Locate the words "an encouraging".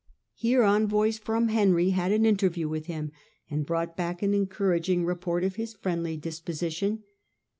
4.23-5.05